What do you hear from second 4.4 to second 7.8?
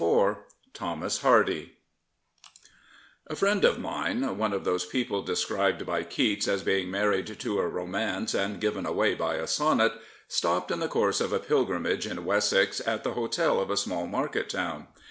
of those people described by Keats as being married to a